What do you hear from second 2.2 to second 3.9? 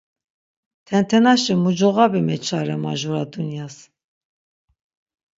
meçare majura dunyas?